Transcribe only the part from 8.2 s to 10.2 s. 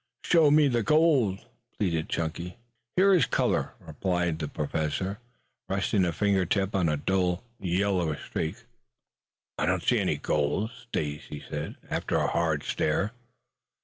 streak. "I don't see the